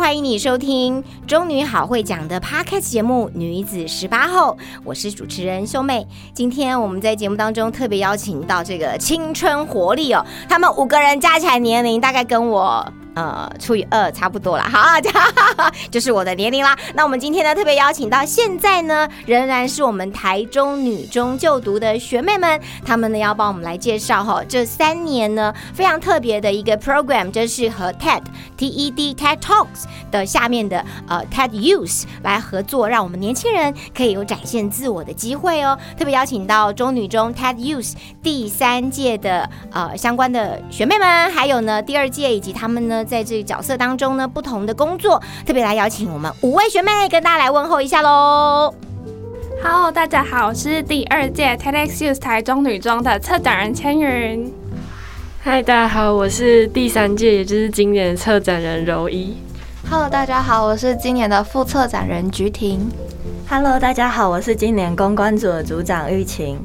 [0.00, 6.06] 欢迎你收听中女好会讲的 Podcast 节目《女子十八后》，我是主持人秀妹。
[6.32, 12.90] 今天我们在节目当中特别邀请到这个青春活力哦，他们五个人加起来年龄大概跟我。
[13.14, 14.80] 呃，除以二差不多了， 好，
[15.90, 16.76] 就是我的年龄啦。
[16.94, 28.22] 那我们今天呢，特别邀请到现在呢，仍然是我们台中女中就读的学妹们，她们呢要帮我们来介绍哈，这三年呢非常特别的一个 program，就是和 TED
[28.56, 35.76] T E D TED Talks 的下面的呃 TED Youth 来合作，让我们年轻人可以有展现自我的机会哦。
[35.98, 42.99] 特别邀请到中女中 TED Youth 第三届的呃相关的学妹们，还有呢第二届以及他们呢。
[43.04, 48.74] 在这个角色当中呢，不同的工作，特别来邀请我们五位学妹跟大家来问候一下喽。
[49.62, 54.52] Hello，大家好，我是第二届 TEDx Youth 台中女中的策展人千云。
[55.42, 59.36] 嗨，大家好，我是第三届，也就是今年的策展人柔一。
[59.90, 62.90] Hello，大家好，我是今年的副策展人菊婷。
[63.48, 66.58] Hello，大家好，我是今年公关组的组长玉琴。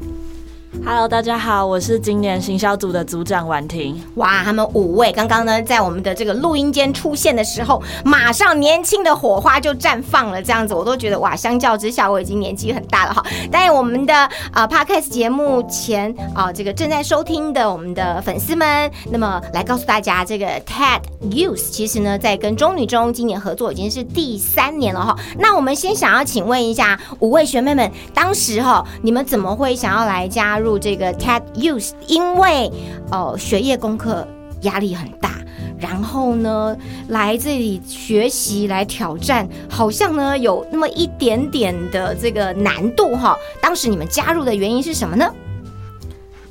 [0.87, 3.99] Hello，大家好，我是今年行销组的组长婉婷。
[4.17, 10.39] 哇，他们五位刚刚呢，在我们的这个录音间出现的时候，马上年轻的火花就绽放了。
[10.43, 13.25] 这样子，我都觉得哇，相较之下，我已经年纪很大了哈。
[13.51, 14.13] 但我们的
[14.51, 21.01] 啊，Podcast 节目前啊，这个正在收听的我们的粉丝们，那么来告诉大家，这个 TED
[21.31, 25.17] Youth 其实呢，在跟中女中今年合作已经是第三年了哈。
[25.39, 30.74] 那我们先想要请问一下五位学妹们，当时哈，你们怎么会想要来加入？
[30.77, 32.71] 这个 TED Youth，因为
[33.11, 34.27] 呃学业功课
[34.61, 35.31] 压力很大，
[35.79, 36.75] 然后呢
[37.09, 43.37] 来这里学习来挑战，好像呢有那么一点点的这个难度哈。
[43.61, 45.31] 当时你们加入的原因是什么呢？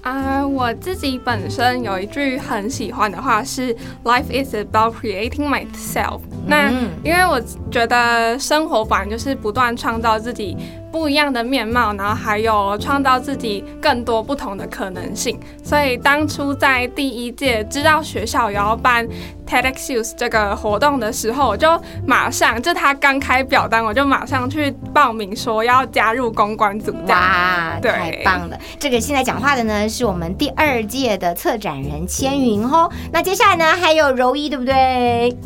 [0.02, 3.74] 啊，我自己本身有一句很喜欢的话是
[4.04, 6.20] “Life is about creating myself”。
[6.46, 6.70] 那
[7.02, 7.40] 因为我
[7.70, 10.58] 觉得生活本来就是不断创造自己
[10.94, 15.37] 不一样的面貌，然后还有创造自己更多不同的可能性。
[15.65, 19.05] 所以当初在第一届知道学校有要办
[19.44, 21.69] TEDx Youth 这个活动的时候，我就
[22.06, 26.94] 马上就他刚开表单，我就马上去报名说要加入公关组。
[27.09, 28.56] 哇，太棒了！
[28.78, 32.88] 这个现在讲话的呢是我们第二届的策展人千云哦。
[33.12, 35.37] 那接下来呢还有柔一，对不对？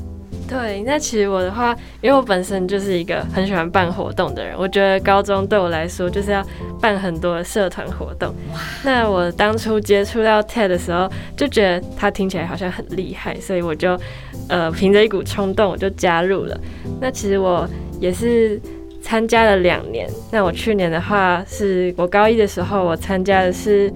[0.49, 6.43] 对，那其实我的话，因为我本身就是一个很喜欢办活动的人，我觉得高中对我来说就是要
[6.81, 8.35] 办很多社团活动。
[8.83, 13.99] 那我当初接触到 TED 的时候，就觉得他听起来好像很厉害，所以我就
[14.49, 16.59] 呃凭着一股冲动，我就加入了。
[16.99, 17.69] 那其实我
[18.01, 18.59] 也是
[19.03, 20.09] 参加了两年。
[20.33, 23.93] 那我去年的话，是我高一的时候，我参加的是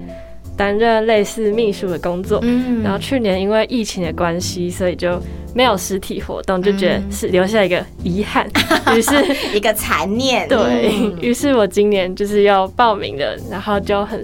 [0.55, 2.39] 担任类似秘书的工作。
[2.43, 5.19] 嗯，然后去年因为疫情的关系，所以就。
[5.53, 8.49] 没有实体活动，就觉得是留下一个遗憾，
[8.97, 9.13] 于是
[9.55, 10.47] 一个残念。
[10.47, 10.91] 对
[11.21, 14.23] 于是，我今年就是要报名的，然后就很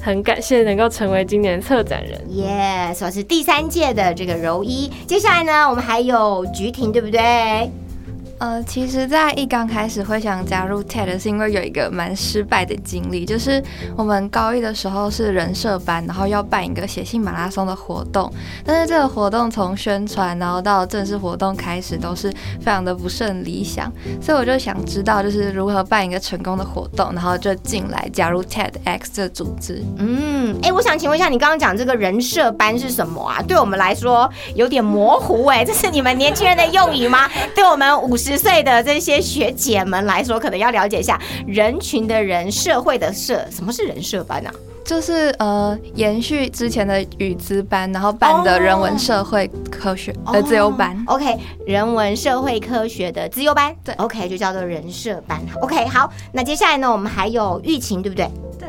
[0.00, 2.18] 很感谢能够成为今年策展人。
[2.36, 4.90] 耶，说是第三届的这个柔一。
[5.06, 7.70] 接下来呢，我们还有菊婷，对不对？
[8.40, 13.62] 呃，其实，在一刚开始会想加入 TED，是因为有一个蛮失败的经历，就是
[13.94, 18.32] 我们高一的时候是人设班，然后要办一个写信马拉松的活动，
[18.64, 23.92] 但是这个活动从宣传然后到正式活动开始都是非常的不甚理想，
[24.22, 29.84] 所以我就想知道就是如何办一个成功的活动，然后就进来加入 TEDx 这组织。
[29.98, 33.42] 嗯，哎，我想请问一下，你刚刚讲这个人设班是什么啊？
[33.46, 37.28] 对我们来说有点模糊，哎，这是你们年轻人的用语吗？
[37.54, 38.29] 对我们五十。
[38.30, 44.48] 十岁的这些学姐们来说，可能要了解一下人群的人，社会的社，什么是人社班呢？
[44.84, 50.96] 就是呃，延续之前的语资班，然后办的人文社会科学的自由班。
[51.08, 51.36] OK，
[51.66, 53.74] 人文社会科学的自由班。
[53.82, 55.40] 对，OK 就叫做人社班。
[55.60, 58.30] OK，好，那接下来呢，我们还有疫情，对不对？
[58.56, 58.68] 对。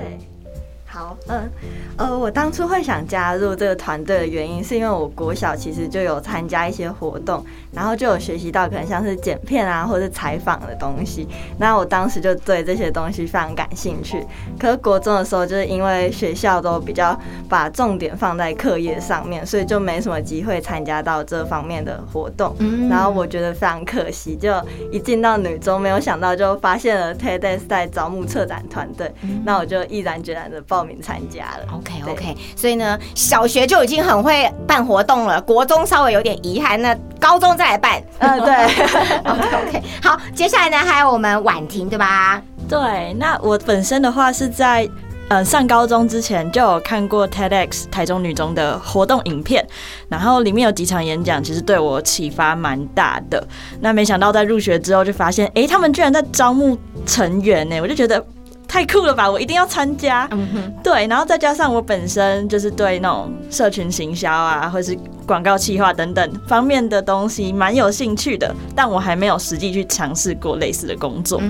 [0.94, 1.50] 好，嗯，
[1.96, 7.42] 呃，我当初会想加入这个团队的原因，是因为我国小其实就有参加一些活动，
[7.72, 11.26] 然后就有学习到可能像是剪片啊，或者采访的东西。
[11.58, 14.22] 那我当时就对这些东西非常感兴趣。
[14.60, 17.18] 可是国中的时候，就是因为学校都比较
[17.48, 22.54] 把重点放在课业上面，所以就没什么机会参加到这方面的活动。
[22.90, 24.54] 然后我觉得非常可惜，就
[24.92, 29.10] 一进到女中，没有想到就发现了 TEDx 在招募策展团队，
[29.46, 30.81] 那我就毅然决然的报。
[30.82, 38.66] 报名参加了，OK OK，所以呢，小学就已经很会办活动了，国中稍微有点遗憾，那高中再来办， 嗯，对，
[39.32, 42.42] OK OK，好，接下来呢还有我们婉婷，对吧？
[42.68, 44.90] 对，那我本身的话是在
[45.30, 49.64] 嗯上高中之前就有看过 TEDx 台中女中的活动影片，
[50.10, 53.48] 然后里面有几场演讲，其实对我启发蛮大的。
[53.82, 56.76] 那没想到在入学之后就发现，哎，他们居然在招募
[57.06, 58.26] 成员呢，我就觉得。
[58.72, 59.30] 太酷了吧！
[59.30, 60.26] 我一定要参加。
[60.32, 64.98] 嗯哼，对，然后再加上我本身就是对那种社群行销啊，或是。
[65.32, 71.42] 广告企划等等方面的东西蛮有兴趣的，但我还没有实际去尝试过类似的工作。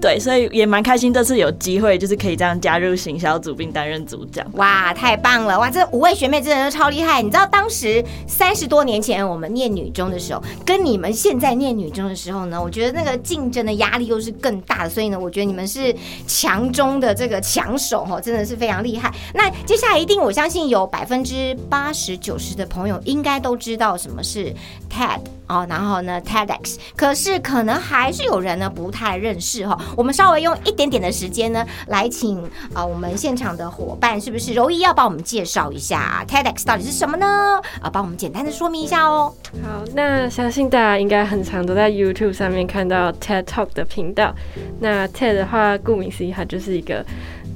[0.00, 4.46] 对，所以也蛮开心这次有机会，就是可以这样加入行销组并担任组长。
[4.54, 5.60] 哇，太棒了！
[5.60, 7.20] 哇，这五位学妹真的是超厉害。
[7.20, 14.88] 你知道当时三十多年前我们念女中的时候，跟你们现在念女中的时候呢，我觉得那个竞争的压力又是更大的。
[14.88, 15.94] 所以呢，我觉得你们是
[16.26, 19.12] 强中的这个强手哦，真的是非常厉害。
[19.34, 23.17] 那接下来一定我相信有百分之八十九十的朋友应。
[23.18, 24.54] 应该都知道什么是
[24.88, 25.18] TED
[25.48, 29.76] 哦，然后呢 TEDx，可是可能还是有人呢不太认识哈。
[29.96, 32.40] 我们稍微用一点点的时间呢，来请
[32.72, 37.60] 啊我们现场的伙伴，是不是柔一要帮我们介绍一下 TEDx 到底是什么呢？
[37.82, 39.34] 啊，帮我们简单的说明一下哦。
[39.64, 44.32] 好，那相信大家应该很常都在 YouTube 上面看到 TED Talk 的频道。
[44.78, 47.04] 那 TED 的话，顾名思义，它就是一个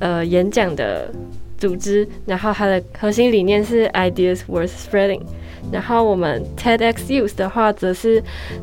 [0.00, 1.08] 呃演讲的
[1.56, 5.22] 组织，然后它的核心理念是 Ideas Worth Spreading。
[5.70, 8.22] 然后我们 TEDx Youth 的话，则是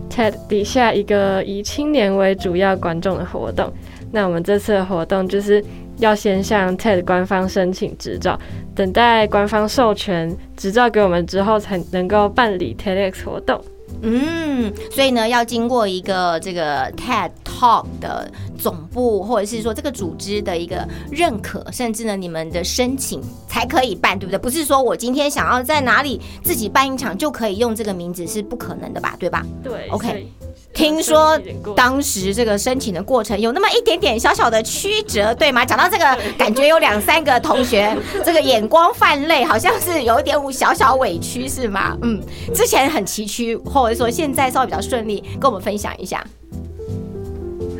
[0.09, 3.71] TED 底下一个以青年为主要观众的活动。
[4.11, 5.63] 那我们这次的活动就是
[5.97, 8.39] 要先向 TED 官方申请执照，
[8.75, 13.61] 等待官方授权执照给我们之后，才能够办理 TEDx 活动。
[14.01, 24.37] 嗯，所以呢，要经过一个这个 TED Talk 的总部，或者是说这个组织的一个认可，甚至呢，你们的申请才可以办，对不对？
[24.37, 29.13] 不是说我今天想要在哪里自己办一场就可以用这个名字，是不可能的吧？
[29.19, 29.45] 对吧？
[29.61, 30.31] 对，OK。
[30.73, 31.37] 听说
[31.75, 35.65] 当时这个申请的过程有那么一点点小小的曲折，对吗？
[35.65, 41.97] 讲到这个，感觉有两三个同学 这个眼光泛泪，好像是有一点小小委屈，是吗？
[42.03, 42.21] 嗯，
[42.53, 46.25] 之前很崎岖，或者说现在稍微比较顺利，跟我们分享一下。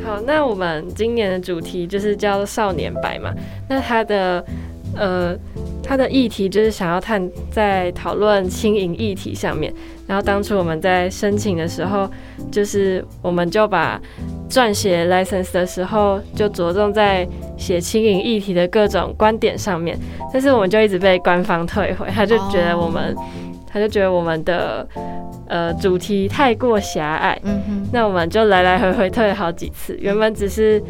[0.04, 3.32] 好，那我们今年的主题就是叫少年白嘛，
[3.68, 4.44] 那它的
[4.96, 5.36] 呃。
[5.82, 9.74] 它的议题就是想要探在讨论轻盈议题上面，
[10.06, 12.08] 然后当初我们在申请的时候，
[12.48, 14.00] 就是我们就把
[14.48, 17.26] 撰写 license 的时候就着重在
[17.58, 19.98] 写轻盈议题的各种观点上面，
[20.32, 23.12] 但是我们就一直被官方退回，他就觉得我们，
[23.66, 24.86] 他就觉得我们的
[25.50, 30.82] 呃主题太过狭隘，嗯哼，那我们就来来回回退了好几次，原本只是。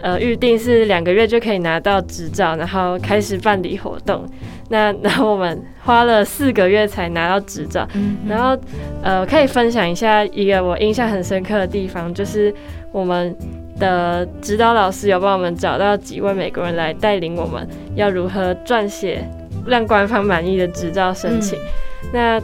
[0.00, 4.24] 呃，预定是两个月就可以拿到执照，然后开始办理活动。
[4.68, 7.84] 那 然后我们花了四个月才拿到执照。
[8.28, 8.56] 然后
[9.02, 12.54] 呃，可以分享一下一个我印象很深刻的地方，就是
[12.92, 13.36] 我们
[13.80, 19.28] 的指导老师有帮我们找到几位美国人来带领我们，要如何撰写
[19.66, 21.58] 让官方满意的执照申请。
[22.12, 22.40] 那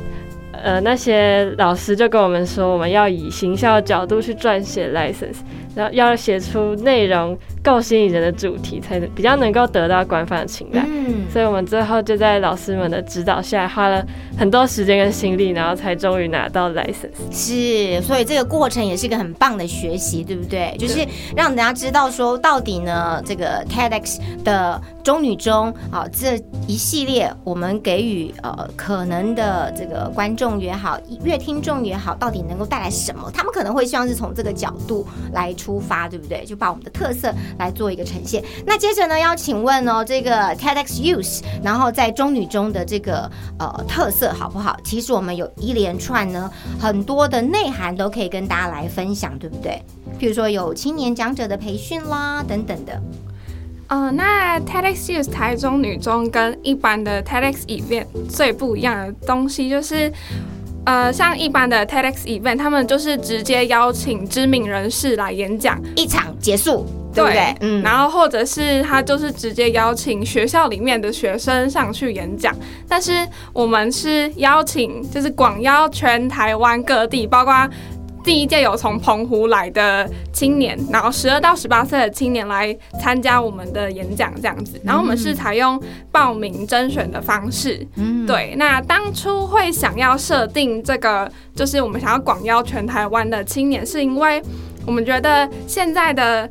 [0.64, 5.36] 呃，那些老师就跟我们说，我们要以行销角度去撰写 license。
[5.74, 10.84] 然后要写出内容够吸引人的主题，才比较能够得到官方的青睐。
[10.86, 14.04] 嗯，所以我们最后就在老师们的指导下，花了
[14.38, 17.10] 很多时间跟心力，然后才终于拿到 license。
[17.30, 20.76] 是，所以这个过程也是一个很棒的学习，对不对？
[20.78, 21.04] 就是
[21.34, 33.28] 让大家知道说，到底呢，这个 TEDx 的中女中啊，这一系列我们给予呃可能的这个观众也好，乐听众也好，到底能够带来什么？
[33.34, 35.52] 他们可能会希望是从这个角度来。
[35.64, 36.44] 出发对不对？
[36.44, 38.44] 就把我们的特色来做一个呈现。
[38.66, 44.76] 那接着呢，要请问哦，这个 TEDx Youth，然后在中女中的这个呃特色好不好？
[44.84, 49.82] 其实我们有一连串呢很多的内涵都可以跟大家来分享，对不对？
[50.20, 53.02] 譬如说有青年讲者的培训啦等等的。
[53.86, 60.12] 呃，那 TEDx Youth 台中女中跟一般的 TEDx event 最不一样的东西就是。
[60.84, 67.54] 呃，像一般的 TEDx event，他们就是直接邀请知名人士来演讲，一场结束，对不对？
[67.60, 72.54] 嗯，然后或者是他就是直接邀请学校里面的学生上去演讲，
[72.88, 77.68] 但是我们是邀请，就是广邀全台湾各地，包括。
[78.24, 84.80] 第一届有从澎湖来的青年，然后十二到十八岁的青年来参加我们的演讲，这样子。
[84.82, 87.86] 然后我们是采用报名甄选的方式。
[87.96, 88.54] 嗯，对。
[88.56, 94.42] 那当初会想要设定这个，就是我们想要广邀全台湾的青年，是因为
[94.86, 96.48] 我们觉得现在的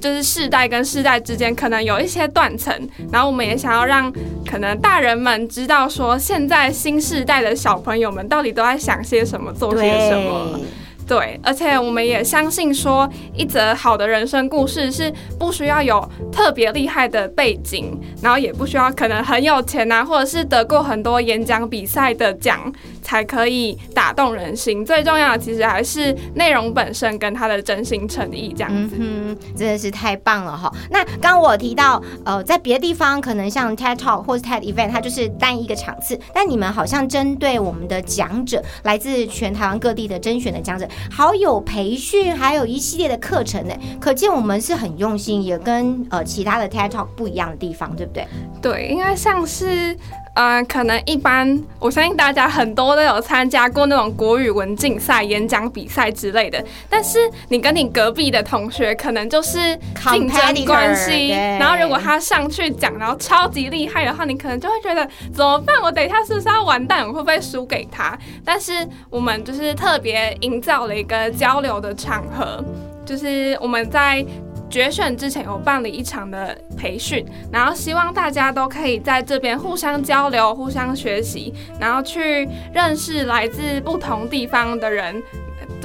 [0.00, 2.76] 就是世代跟世代之间可能有一些断层，
[3.12, 4.12] 然后我们也想要让
[4.44, 10.58] 可能大人们知道说，现在新世代的小朋友们到底都在想些什么，做些什么。
[11.06, 22.72] 对，而且我们也相信说，一则好的人生故事是不需要有特别厉害的背景，然后也不需要可能很有钱呐，或者是得过很多演讲比赛的奖。
[23.04, 24.82] 才可以打动人心。
[24.82, 30.72] 最重要的其实还是内容本身跟他的真心诚意，这样子，嗯，真的是太棒了哈。
[30.90, 43.74] 那刚我提到，呃，在别的地方可能像 TED Talk 或是 TED Event，它就是单一个场次，但你们好像针对我们的讲者，来自全台湾各地的甄选的讲者，好友培训，还有一系列的课程呢。
[44.00, 48.26] 可见我们是很用心，也跟呃其他的 TED Talk 不一样的地方，对不对？
[48.60, 49.96] 对，应该像是。
[50.34, 56.62] 嗯，可能一般，我相信大家很多都有参加过那种国语文竞赛、演讲比赛之类的。
[56.88, 59.78] 但是你跟你隔壁的同学可能就是
[60.10, 65.76] 竞争关系，然后如果他上去讲，然后超级厉害的话，你可能就会觉得怎么办？
[65.80, 67.06] 我等一下是不是要完蛋？
[67.06, 68.18] 我会不会输给他？
[68.44, 68.72] 但是
[69.08, 72.60] 我们就是特别营造了一个交流的场合，
[73.06, 74.26] 就是我们在。
[74.74, 85.22] 决选之前有办理一场的培训，然后希望大家都可以在这边互相交流、互相学习，然后去认识来自不同地方的人。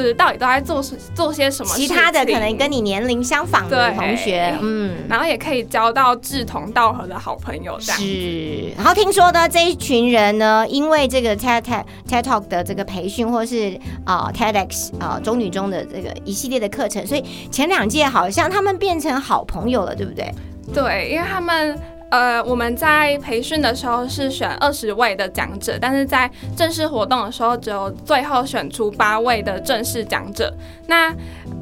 [0.04, 0.82] 是到底都在做
[1.14, 1.74] 做些什么？
[1.76, 7.80] 其他的可能跟你年龄相仿的同学，嗯，然后也可以交到志同道合的好朋友。
[7.80, 20.34] 是，然后听说呢，这一群人呢，因为这个 TED TED TED Talk 的这个培训，或是啊 TEDx 啊中女中的这个一系列的课程，所以前两届好像他们变成好朋友了，对不对？
[20.74, 21.80] 对，因为他们。
[22.10, 30.52] 呃，我们在培训的时候是选二十位的讲者，但是在正式活动的时候，只有最后选出八位的正式讲者。
[30.88, 31.14] 那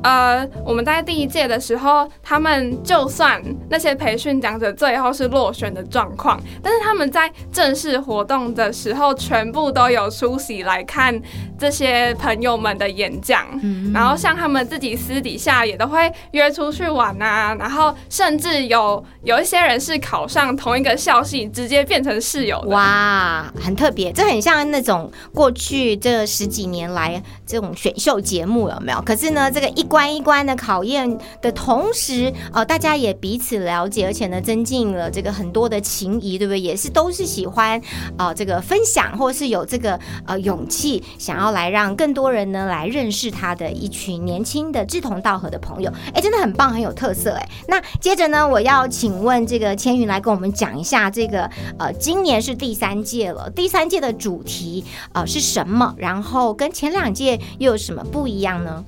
[0.04, 11.20] 呃，我们在第一届的时候，他们就算那些培训讲者最后是落选的状况，但是他们在正式活动的时候，全部都有出席来看
[11.58, 13.46] 这些朋友们的演讲。
[13.62, 22.60] 嗯然后像他们自己私底下也都会约出去玩啊，然后甚至有有一些人是考上同一个校系，直接变成室友。
[22.68, 29.02] 哇，很特别，这很像那种过去这十几年来这种选秀节目有没有？
[29.02, 36.60] 可是呢，这个一关一关的考验的同时，呃，大家也彼此了解，而且呢，增进了这个很多的情谊，对不对？
[36.60, 37.82] 也是都是喜欢
[38.18, 45.90] 呃这个分享，或是有这个呃勇气，想要来让更多人呢来认识他的一群年轻的志同道合的朋友。
[46.14, 47.32] 哎，真的很棒，很有特色。
[47.32, 51.50] 哎，那接着呢，我要请问这个千云来跟我们讲一下这个
[51.80, 55.96] 呃，今年是第三届了，第三届的主题呃是什么？
[55.98, 58.84] 然后跟前两届又有什么不一样呢？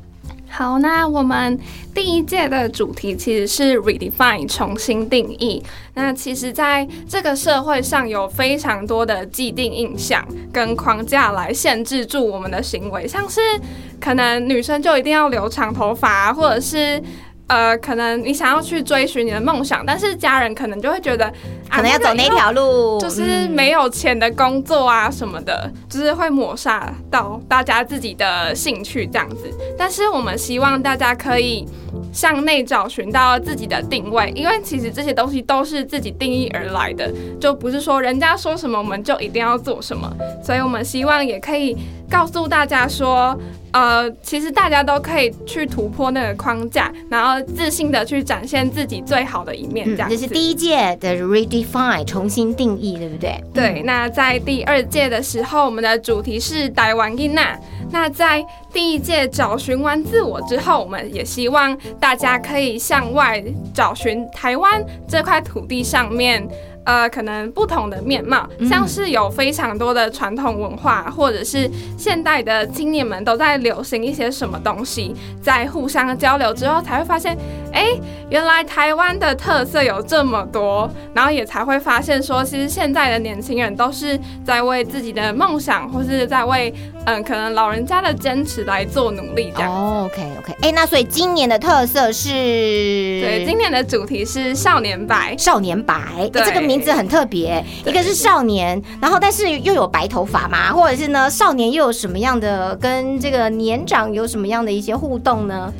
[0.51, 1.60] 好，那我们
[1.94, 5.63] 第一届的主题其实是 redefine 重新定义。
[5.94, 13.39] 那其实，在这个社会上有非常多的既定印象跟框架来限制住我们的行为，像是
[14.00, 17.01] 可能女生就一定要留长头发，或者是。
[17.50, 21.34] 呃，可能你想要去追寻你的梦想，但是家人可能就会觉得，
[21.70, 29.51] 可能要走那条路，就是没有钱的工作啊什么的，就是会抹杀到大家自己的兴趣这样子。
[29.77, 31.68] 但是我们希望大家可以
[32.13, 40.12] 向内找寻到自己的定位，因为其实这些东西都是自己定义而来的，就不是说人家说什么我们就一定要做什么。
[40.43, 41.77] 所以我们希望也可以
[42.10, 43.38] 告诉大家说。
[43.72, 49.86] 呃，其实大家都可以去突破那个框架，然后自信的去展现自己最好的一面。
[49.86, 53.43] 这样，这是第一届的 redefine 重新定义，对不对？
[53.53, 53.84] 对。
[53.84, 57.55] 那在第二届的时候，我们的主题是台湾音娜。
[57.91, 63.43] 那在第一届找寻完自我之后，我们也希望大家可以向外
[63.74, 66.48] 找寻台湾这块土地上面。
[66.86, 71.69] 呃，可能不同的面貌，像是有非常多的传统文化，或者是
[72.00, 77.38] 现代的青年们都在流行一些什么东西，在互相交流之后，才会发现，
[77.72, 77.88] 哎，
[78.30, 86.74] 原来台湾的特色有这么多，然后也才会发现说，其实现在的年轻人都是在为自己的梦想，或是在为
[87.06, 89.72] 嗯可能老人家的坚持来做努力这样。
[89.72, 95.36] 哦，OK OK，哎，那所以今年的特色是，对，今年的主题是少年白。
[95.38, 105.72] 少年白，对这个名字很特别，一个是少年，然后但是又有白头发嘛，或者是呢少年又有什么样的跟这个年长有什么样的一些互动呢？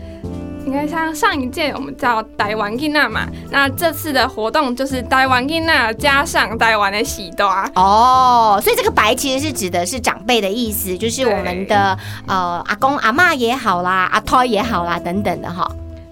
[0.69, 7.67] 应该像上一届我们叫台湾吉娜嘛，那这次的活动就是台湾吉娜加上台湾的喜多啊。
[7.73, 11.97] 哦，所以这个白其实是指的是长辈的意思，就是我们的
[12.27, 15.67] 呃阿公阿嬷也好啦，阿胎也好啦等等的哈。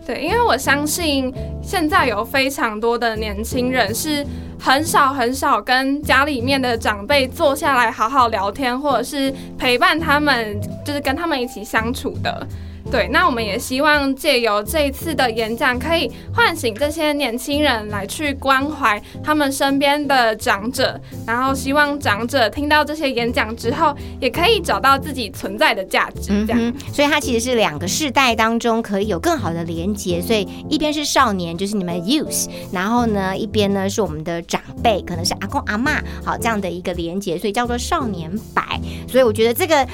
[0.07, 4.25] 对，因为我相信现在有非常多的年轻人是
[4.59, 12.47] 很少很少跟家里面的长辈坐下来好好聊天，或者是陪伴他们，就是跟他们一起相处的。
[12.89, 26.29] 对，那我们也希望借由这一次的演讲，可以唤醒这些年轻人来去关怀他们身边的长者，然后希望长者听到这些演讲之后，也可以找到自己存在的价值。
[26.45, 30.21] 这样，嗯，所以它其实是两个世代当中可以有更好的连接。
[30.21, 38.79] 所以一边是少年，就是你们 youth，然后呢一边呢是我们的长辈，可能是阿公阿妈，好这样的一个连接，所以叫做少年白。
[39.07, 39.85] 所以我觉得这个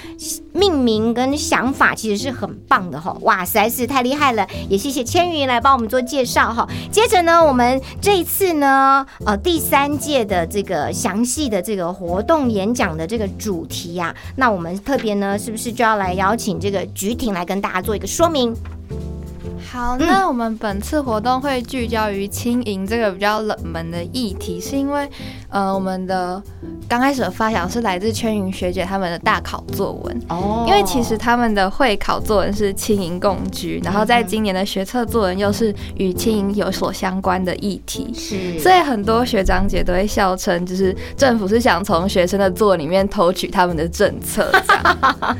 [0.54, 4.48] 命名跟想法其实是很棒的哈，哇，实在是太厉害了！
[4.70, 6.68] 也谢谢千云来帮我们做介绍哈。
[6.92, 18.56] 接着呢，我们这一次呢，呃，第三届的这个详细的这个活动演讲的这个主题呀、那我们特别呢，是不是就要来邀请这个菊婷来跟大家做一个说明？
[19.72, 25.10] 好，那我们本次活动会聚焦于轻盈这个比较冷门的议题，是因为
[25.54, 26.42] 呃，我们的
[26.90, 30.22] 刚开始的发想是来自圈云学姐他们的大考作文。
[30.30, 45.38] 哦因为其实他们的会考作文是轻盈共居，然后在今年的学测作文又是与轻盈有所相关的议题，是所以很多学长姐都会笑称，就是政府是想从学生的作文里面偷取他们的政策，这样。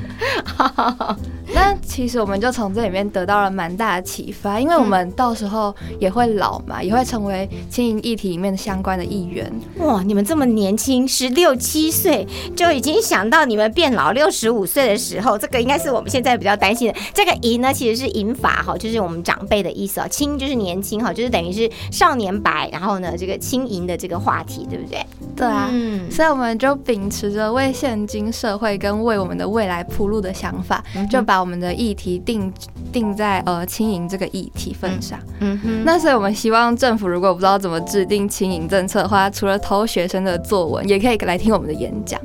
[1.56, 9.52] 那其实我们就从这里面得到了蛮大的启发，因为我们到时候也会老嘛，也会成为轻盈议题里面相关的一员。
[9.80, 17.00] 哇，你们这么年轻，十六七岁就已经想到你们变老六十五岁的时候，这个应该是我们现在比较担心的。
[17.14, 20.08] 这个“银”呢，其实是银发哈，就是我们长辈的意思啊。
[20.08, 25.06] 轻就是年轻哈，就是等于是少年白，然后呢，这个轻盈的这个话题，对不对？
[25.36, 32.52] 对啊，嗯，所以我们就秉持着为现今社会跟为我们的未来铺路的想法，就把我们的议题定
[32.92, 35.20] 定在呃轻盈这个议题份上。
[35.40, 42.20] 嗯哼，那所以我们希望政府如果不知道怎么制定轻盈政策的话，除了投学生的作文，也可以来听我们的演讲。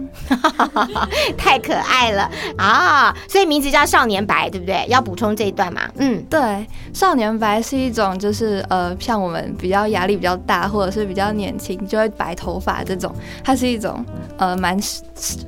[1.36, 3.14] 太可爱了啊！
[3.28, 4.86] 所以名字叫少年白，对不对？
[4.88, 5.82] 要补充这一段嘛？
[5.98, 14.04] 嗯，对，少年白是一种就是呃，像我们比较压力比较大，或者是比较年轻就会白头发这种，它是一种
[14.38, 14.78] 呃蛮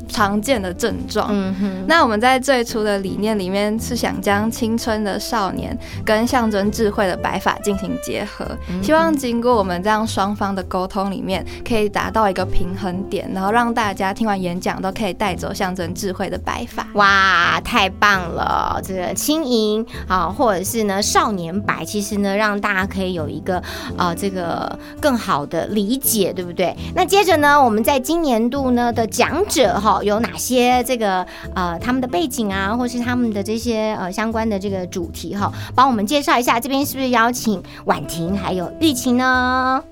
[0.08, 1.28] 常见的症状。
[1.30, 8.46] 嗯哼，那我们在最初的理念里面是想将青春的少年跟象征智慧的白发进行结合，
[8.82, 16.86] 希望经过我们这样双方的沟通里面，可以达达到一个平衡点，然后让大家听完演讲都可以带走象征智慧的白发。
[16.94, 18.80] 哇，太棒了！
[18.82, 23.62] 这个轻盈啊，或者是呢少年白，其实呢让大家可以有一个
[23.98, 26.74] 呃这个更好的理解，对不对？
[26.94, 31.22] 那接着呢，我们在今年度呢的讲者哈有哪些这个
[31.54, 36.58] 呃他们的背景啊，或是他们的这些呃相关的这个主题哈，帮我们介绍一下。
[36.58, 39.84] 这边是不是邀请婉婷还有玉琴呢？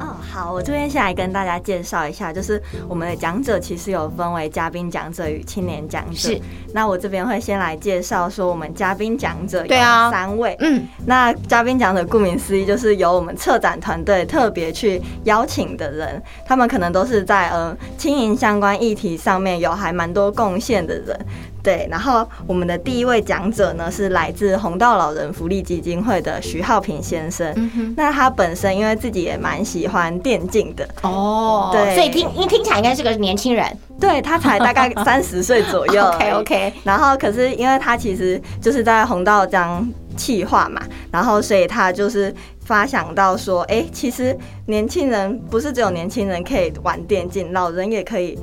[0.00, 6.16] 哦，好，我这边先来跟大家介绍一下，就是我们的讲者其实有分为嘉宾讲者与青年讲者。
[6.16, 6.40] 是，
[6.72, 9.76] 那我这边会先来介绍说我们嘉宾讲者有
[10.10, 10.56] 三位。
[10.60, 21.26] 嗯，那嘉宾讲者顾名思义就是由我们策展团队特别去邀请的人，他们可能都是在呃轻盈相关议题上面有还蛮多贡献的人。
[21.64, 27.50] 对，然后我们的第一位讲者呢是来自红道老人福利基金会的徐浩平先生。
[27.56, 33.66] 嗯哼，那他本身因为自己也蛮喜欢电竞的，哦对所以听因听起来应该是个年轻人。
[33.98, 36.04] 对他才大概 三十岁左右。
[36.04, 48.38] OK OK，然后可是因为他其实就是在红道这样企划嘛，然后所以他就是发想到说，哎、其实年轻人不是只有年轻人可以玩电竞，老人也可以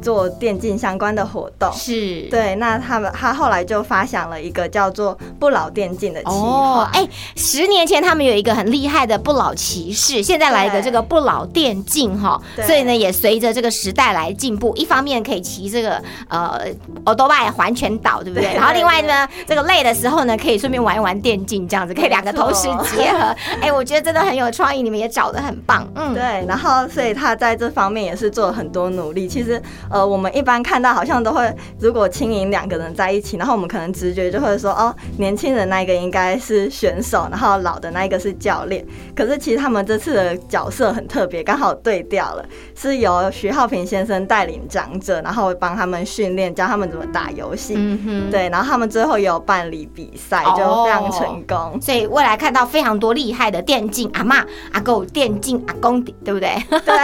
[0.00, 1.70] 做电竞相关的活动。
[1.72, 14.72] 是，对，那他们他后来就发想了一个叫做“不老电竞”的计划。，哦哎，十年前他们有一个很厉害的不老骑士，现在来一个这个不老电竞哈，所以呢也随着这个时代来进步。
[14.76, 16.60] 一方面可以骑这个呃
[17.04, 18.44] 欧多拜环全岛，对不对？
[18.44, 23.34] 对然后另外呢，这个累的时候呢，可以顺便玩一玩电竞，这样子可以两个同时结合。
[23.64, 25.88] 哎，我觉得真的很有创意，你们也找的很棒。
[25.94, 29.26] 嗯，对，然后所以他在这方面也是做了很多努力。
[29.26, 38.84] 其实，呃，我们一般看到好像都会，如果轻盈两个人在一起，然后我们可能直觉就会说，哦，年轻人那一个应该是选手，然后老的那一个是教练。
[39.16, 47.74] 可是其实他们这次的角色很特别，刚好对调了，是由徐浩平先生带领长者，然后帮他们训练，教他们怎么打游戏。
[47.78, 48.30] 嗯哼。
[48.30, 51.80] 对，然后他们最后也有办理比赛，就非常成功。
[51.80, 56.50] 所以未来看到非常多厉害的电竞阿妈、阿公、电竞阿公，对不对？
[56.68, 56.94] 对。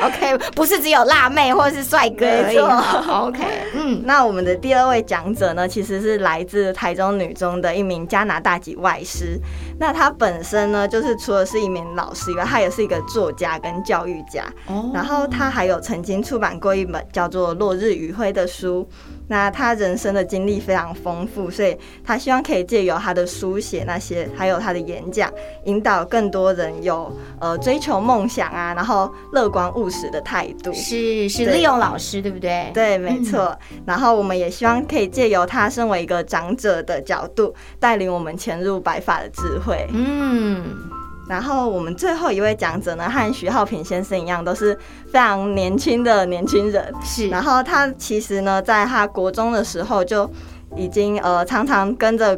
[0.02, 2.56] OK，不是只有辣妹或是帅哥而已。
[2.56, 3.44] 没错 OK，
[3.74, 9.38] 嗯，那我们的第二位讲者呢，其实是来自台中女中的一名加拿大籍外师。
[9.78, 14.44] 那他本身呢，就是除了是一名老师以外，他也是一个作家跟教育家。
[14.66, 18.88] 哦然后他还有曾经出版过一本叫做《落日余晖》的书。
[19.30, 25.32] 那他人生的经历非常丰富，所以他希望可以借由他的书写那些，还有他的演讲，
[25.66, 30.72] 引导更多人有呃追求梦想啊，然后乐观务实的态度。
[30.72, 32.72] 是是利用老师，对不对？
[32.74, 33.56] 对，没错。
[33.86, 39.86] 然后我们也希望可以借由他身为一个长者的角度，带领我们潜入白发的智慧。
[39.92, 40.74] 嗯，
[41.30, 44.76] 然后我们最后一位讲者呢，和徐浩平先生一样，都是
[45.12, 46.92] 非常年轻的年轻人。
[47.04, 50.28] 是，然后他其实呢，在他国中的时候就
[50.76, 52.36] 已经呃常常跟着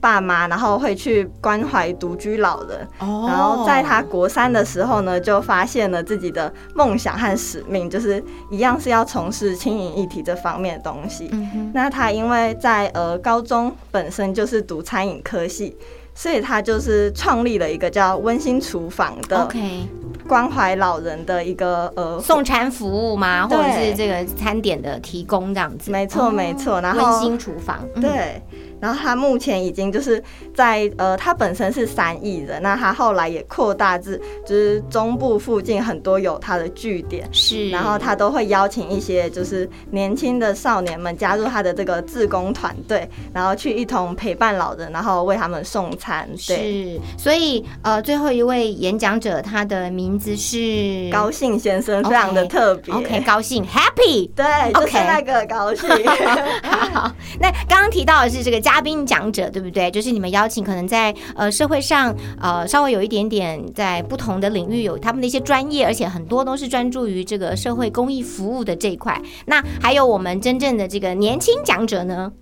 [0.00, 2.88] 爸妈，然后会去关怀独居老人。
[3.00, 11.30] 哦然后在他国三的时候呢，就发现了自己的梦想和使命，就是一样是要从事轻盈议题这方面的东西。
[11.74, 15.76] 那他因为在呃高中本身就是读餐饮科系，
[16.14, 19.88] 所以他就是创立了一个叫温馨厨房的 OK，
[20.28, 23.48] 关怀老人的一个呃送餐服务吗？
[23.48, 25.90] 或者是这个餐点的提供这样子？
[25.90, 28.42] 没错哦没错然后温馨厨房，嗯，对，
[28.80, 30.22] 然后他目前已经就是
[30.54, 46.28] 在呃，他本身是三亿人，那他后来也扩大至就是中部附近很多有他的据点，是，然后他都会邀请一些就是年轻的少年们加入他的这个志工团队，然后去一同陪伴老人，然后为他们送餐。
[46.46, 52.94] 对，是，所以呃，最后一位演讲者他的名字是高兴先生非常的特别。
[52.94, 54.30] OK，高兴 Happy。
[54.34, 55.88] 对，就是那个高兴。
[56.92, 59.90] 好，那刚刚提到的是这个嘉宾讲者，对不对？
[59.90, 69.20] 就是你们邀请可能在呃社会上呃稍微有一点点在不同的领域有他们的一些专业，而且很多都是专注于这个社会公益服务的这一块。
[69.46, 72.32] 那还有我们真正的这个年轻讲者呢？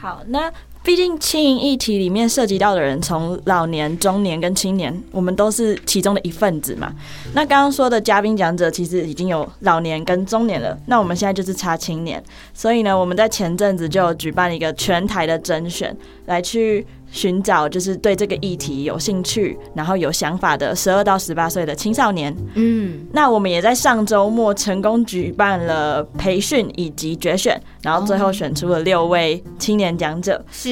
[0.00, 0.52] 好，那
[0.84, 6.90] 毕竟轻盈议题里面涉及到的人，从老年、中年跟青年，我们都是其中的一份子嘛。
[7.34, 12.22] 那刚刚说的嘉宾讲者，其实已经有老年跟中年了，那我们现在就是差青年。
[12.54, 22.34] 所以呢，我们在前阵子就举办一个全台的甄选，来去寻找就是对这个议题有兴趣，然后有想法的十二到十八岁的青少年。
[22.54, 30.44] 嗯，那我们也在上周末成功举办了培训以及决选，然后最后选出了六位青年讲者。
[30.50, 30.68] 是，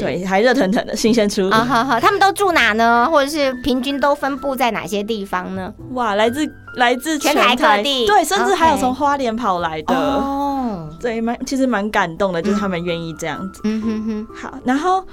[0.00, 1.50] 对，还热腾腾的新鲜出炉。
[1.50, 3.08] 他们都住哪呢？
[3.10, 5.72] 或者是平均都分布在哪些地方呢？
[5.92, 6.46] 哇，来自
[6.76, 9.94] 来自全台各地对，甚至还有从花莲跑来的。
[9.94, 13.60] 哦，对，蛮其实蛮感动的，就是他们愿意这样子。
[13.64, 15.04] 嗯哼哼，好，然后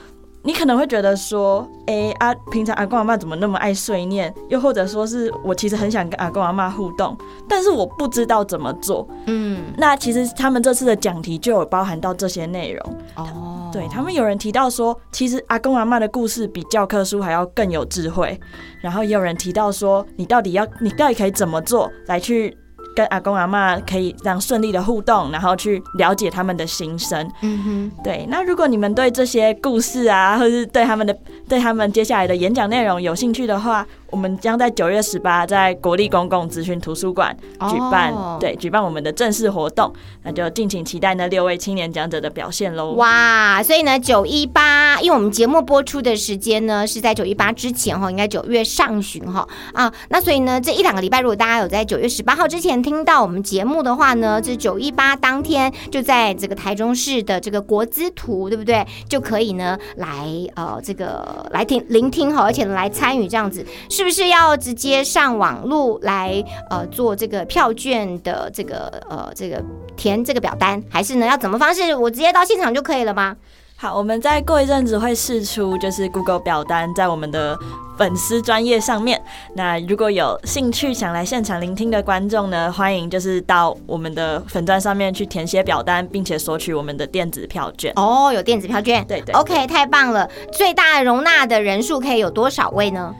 [0.45, 4.33] 你可能会觉得说，哎、啊，平常阿公阿妈怎么那么爱碎念？
[4.49, 9.07] 又或者说是我其实很想跟阿公阿妈互动，但是我不知道怎么做。
[9.27, 12.97] 嗯，那其实他们这次的讲题就有包含到这些内容。
[13.15, 18.37] 哦，对他们有人提到说，其实阿公阿妈的故事比教科书还要更有智慧。
[18.81, 22.55] 然后也有人提到说，你到底要，你到底可以怎么做来去
[22.95, 27.29] 跟阿公阿妈可以这样顺利的互动，然后去了解他们的心声。
[27.41, 37.35] 嗯哼，对，那如果你们对这些故事啊，或是对他们的对他们接下来的演讲内容有兴趣的话，我们将在九月十八在国立公共资讯图书馆
[37.67, 42.91] 举办，哦对，举办我们的正式活动，那就敬请期待那六位青年讲者的表现喽。
[42.91, 58.85] 哇，所以呢，九一八，因为我们节目播出的时间呢是在九一八之前哈，应该九月上旬哈啊，那所以呢，这一两个礼拜，如果大家有在九月十八号之前听到我们节目的话呢，这九一八当天就在这个台中市的这个国资图，对不对？
[59.09, 69.63] 就可以呢来呃这个来听聆听哈，而且来参与这样子，是不是要直接上网络来呃做这个票券的这个呃这个
[69.95, 71.95] 填这个表单，还是呢要怎么方式？
[71.95, 73.35] 我直接到现场就可以了吗？
[73.75, 77.57] 好，我们再过一阵子会试出就是 Google 表单在我们的
[77.97, 79.21] 粉丝专业上面。
[79.55, 87.91] 那如果有兴趣想来现场聆听的观众呢，欢迎就是到我们的粉钻上面去填写表单，并且索取我们的电子票券。
[87.97, 90.29] 哦，有电子票券，对对 OK，太棒了！
[90.53, 93.13] 最大容纳的人数可以有多少位呢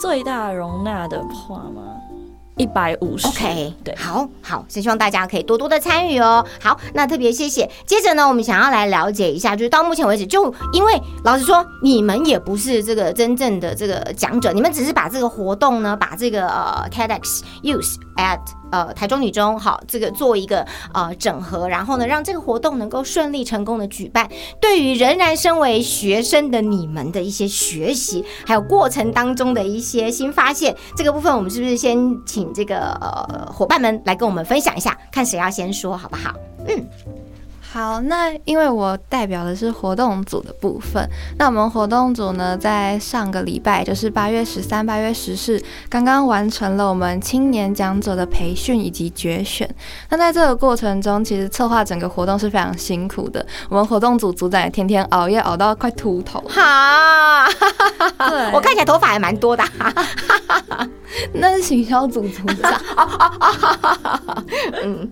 [0.00, 1.82] 最大容纳的话吗？
[2.56, 3.26] 一百五十。
[3.28, 3.94] ？OK，对。
[3.96, 6.44] 好好，希望大家可以多多的参与哦。
[6.60, 7.70] 好，那特别谢谢。
[7.86, 24.28] 接着呢，我们想要来了解一下，就是到目前为止，就因为老实说，你们也不是这个真正的这个讲者，你们只是把这个活动呢，把这个呃 TEDx Youth at 呃台中女中好这个做一个呃整合，然后呢，让这个活动能够顺利成功的举办。
[24.60, 36.34] 对于仍然身为学生的你们的一些学习，还有过程当中的一些新发现，这个部分我们是不是先请这个呃伙伴们来跟我们分享一下，看谁要先说好不好？
[36.66, 36.86] 嗯
[37.72, 49.72] 好，那因为我代表的是活动组的部分，那我们活动组呢，在上个礼拜，就是八月十三、八月十四，刚刚完成了我们青年讲者的培训以及决选。
[50.08, 56.42] 那在这个过程中，其实策划整个活动是非常辛苦的，我们活动组组长也天天熬夜熬到快秃头。
[56.50, 57.46] 好，
[58.28, 59.62] 对我看起来头发还蛮多的、
[61.34, 62.82] 那是行销组组长。
[64.82, 65.08] 嗯，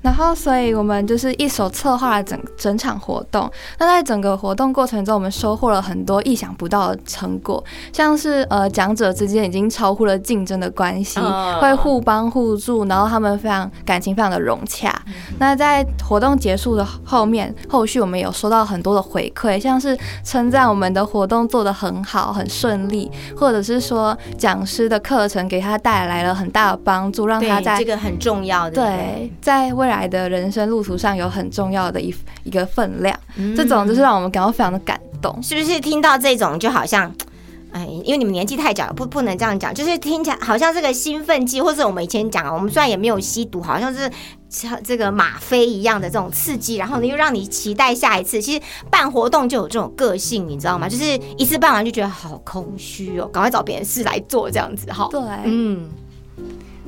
[0.00, 3.50] 然后，所以我们就是一手策划了整整场活动。
[3.78, 14.94] 那在整个活动过程中，我们收获了很多意想不到的成果，像是呃讲者之间已经超乎了竞争的关系，嗯会互帮互助，然后他们非常感情非常的融洽。
[15.38, 35.42] 那在活动结束的后面，后续我们有收到很多的回馈，像是称赞我们的活动做得很好、很顺利，或者是说讲师的课程给他带来了很大的帮助，让他，在这个很重要的，对，在未来的人生路途上有很重要的一一个分量，嗯这种就是让我们感到非常的感动。
[35.42, 37.10] 是不是听到这种就好像？
[37.70, 44.10] 哎，因为你们年纪太小了，不不能这样讲，就是听起来好像这个兴奋剂，或者我们以前讲啊，我们虽然也没有吸毒，好像是
[44.48, 48.40] 像这个吗啡一样的这种刺激，然后呢又让你期待下一次。
[48.40, 50.88] 其实办活动就有这种个性，你知道吗？
[50.88, 51.04] 就是
[51.36, 55.08] 一次办完就觉得好空虚哦，赶快找别人事来做这样子哈。
[55.10, 55.88] 对，嗯，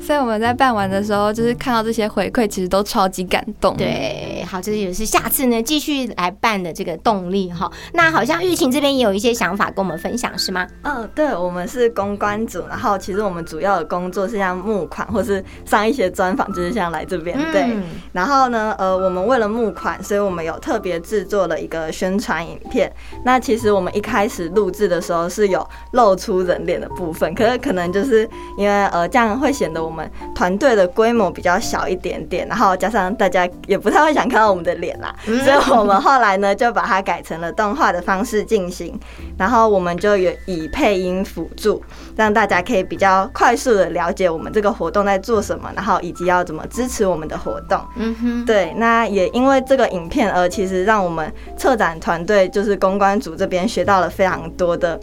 [0.01, 7.71] 所以我们在办完的时候，就是看到这些回馈，其实都超级感动。，对，好，这也是下次呢继续来办的这个动力哈。
[7.93, 10.67] 那好像玉琴这边也有一些想法跟我们分享，是吗？
[10.83, 17.63] 嗯，对，我们是公关组，然后其实我们主要的工作是像募款，或是上一些专访，就是像来这边、对。
[17.63, 17.83] 嗯
[18.13, 22.93] 然后呢，呃，我们为了募款，所以我们有特别制作了一个宣传影片。
[23.25, 38.99] 那其实我们一开始录制的时候是有露出人脸的部分，可是可能就是因为呃这样会显得我们团队的规模比较小一点点，然后加上大家也不太会想看到我们的脸啦，所以我们后来呢就把它改成了动画的方式进行，
[39.39, 41.83] 然后我们就有以配音辅助，
[42.17, 47.81] 让大家可以比较快速的了解我们这个活动在做什么，然后以及要怎么支持我们的活动。
[47.97, 54.99] 嗯哼，对，那也因为这个影片而其实让我们策展团队就是公关组这边学到了非常多的。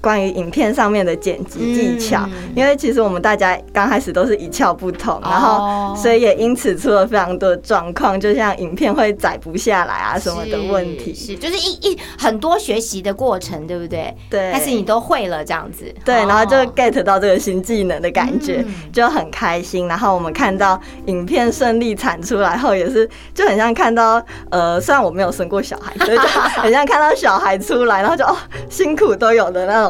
[0.00, 11.14] 关于影片上面的剪辑技巧，嗯因为其实我们大家刚开始都是一窍不通，然哦后所以也因此出了非常多的状况，就像影片会载不下来啊什么的问题。
[11.14, 14.14] 是，是就是一一很多学习的过程，对不对？
[14.30, 15.84] 对，但是你都会了，这样子。
[16.04, 19.86] 对，然后就哦 get 到这个新技能的感觉，嗯就很开心。
[19.88, 26.22] 然后我们看到影片顺利产出来后，也是就很像看到呃，虽然我没有生过小孩，所以就
[26.60, 28.36] 很像看到小孩出来，然后就哦，
[28.68, 29.87] 辛苦都有的那种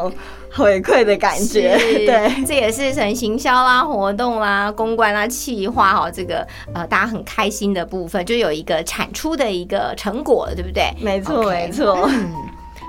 [0.52, 1.78] 回馈的感觉。
[1.78, 10.92] 对，这也是成行销啦、活动啦、公关啦、企划哈，这个呃大家很开心的部分，就有一个产出的一个成果了，对不对？
[11.00, 12.08] 没错没错。
[12.08, 12.32] 嗯，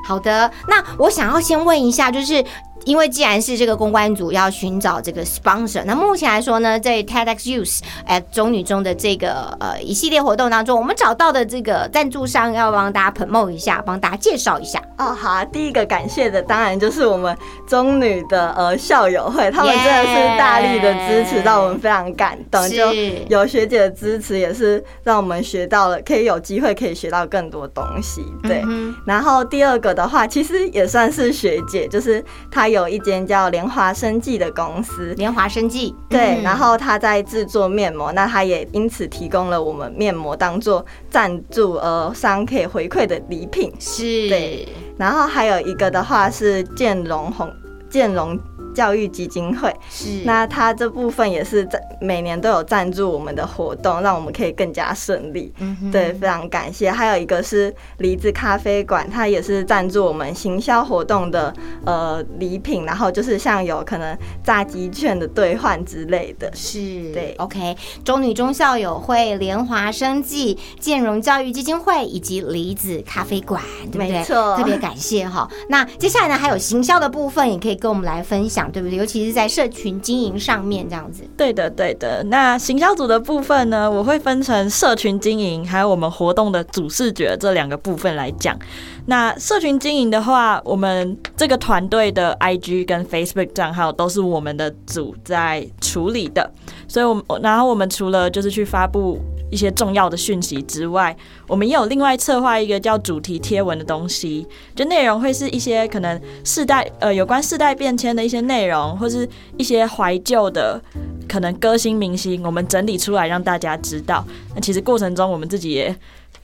[0.06, 0.50] 好的。
[0.68, 2.44] 那我想要先问一下，就是
[2.86, 14.82] 因为既然是这个公关组要寻找这个 sponsor，那目前来说呢，在 TEDx Youth 哎中女中的这个呃一系列活动当中，我们找到的这个赞助商要帮大家 promote 一下，帮大家介绍一下。
[14.98, 17.36] 哦，好啊，第一个感谢的当然就是我们
[17.68, 22.62] 中女的呃校友会，他们真的是大力的支持，让我们非常感动。
[22.64, 22.94] 是就
[23.30, 28.24] 有学姐的支持，也是让我们学到了，可以有机会可以学到更多东西。
[28.44, 36.44] 对，嗯然后第二个的话，其实也算是学姐，就是她有一间叫莲华生技的公司，莲华生技，对，嗯。
[36.44, 43.72] 然后他在制作面膜，那他也因此提供了我们面膜当做赞助呃商可以回馈的礼品。
[43.80, 44.30] 是。
[44.30, 47.52] 对然后还有一个的话是建龙红
[47.90, 48.38] 建荣
[48.74, 55.54] 教育基金会，是那他这部分也是在每年都有赞助我们的活动，让我们可以更加顺利。
[55.60, 56.92] 嗯哼对，非常感谢。
[56.92, 61.54] 还有一个是梨子咖啡馆，它也是赞助我们行销活动的
[61.86, 66.50] 呃礼品，然后就是像有可能炸鸡券的兑换之类的。
[66.56, 74.10] 是，对，OK，中女中校友会、联华生计、建荣教育基金会以及梨子咖啡馆，对不对？
[74.10, 75.48] 没错特别感谢哈。
[75.70, 78.98] 那接下来呢，还有行销的部分，也可以跟我们来分享，对不对？
[78.98, 81.24] 尤其是在社群经营上面这样子。
[81.38, 82.24] 对的，对的。
[82.24, 88.58] 那行销组的部分呢，我会分成社群经营，还有我们活动的主视觉这两个部分来讲。
[89.06, 96.52] 那社群经营的话，我们这个团队的 IG 跟 Facebook 账号都是我们的组在处理的，
[96.88, 99.20] 所以我然后我们除了就是去发布
[99.50, 101.16] 一些重要的讯息之外，
[101.48, 110.82] 我们也有另外策划一个叫主题贴文的东西，就内容会是一些可能世代呃有关世代变迁的一些内容，或是一些怀旧的
[111.28, 114.26] 可能歌星明星，我们整理出来让大家知道。
[114.54, 115.96] 那其实过程中我们自己也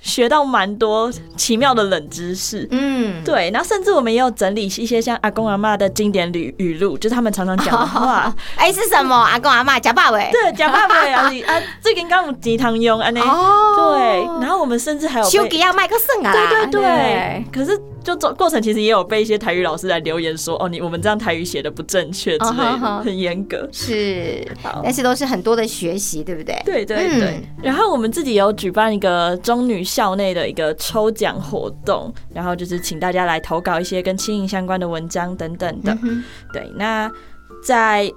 [0.06, 2.68] 学到蛮多奇妙的冷知识。
[2.70, 8.34] 嗯，对，然后甚至我们也有整理一些像阿公阿妈的经典语语录，就是他们常常讲的话。
[8.56, 9.15] 哎，是什么？
[9.15, 10.30] 阿公阿妈假爸喂。
[10.32, 16.46] 对，假爸爸啊，你啊，最近刚刚鸡汤用啊，那哦对，然后我们甚至还有被修给要麦克森啊对。
[16.46, 23.68] 对对对，可是就做过程其实也有被一些台语老师来留言说，哦，你我们这样台语写的不正确之类的，很严格。
[23.72, 24.48] 是，
[24.84, 26.62] 但是都是很多的学习，对不对？
[26.63, 35.98] 对对对，然后我们自己有举办一个中女校内的一个抽奖活动，然后就是请大家来投稿一些跟轻盈相关的文章等等的。
[36.04, 37.12] 嗯对，那
[37.63, 38.12] 在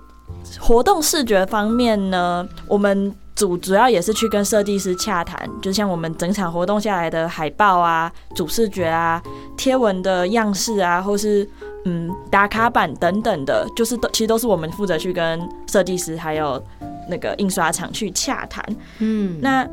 [0.61, 9.22] 活动视觉方面呢，我们组主要也是去跟设计师洽谈，就像我们整场活动下来的海报啊、主视觉啊、
[9.57, 11.48] 贴文的样式啊，或是
[11.85, 16.61] 嗯打卡板等等的，就是都其实都是我们负责去跟设计师还有
[17.09, 18.64] 那个印刷厂去洽谈。
[18.98, 19.64] 嗯，那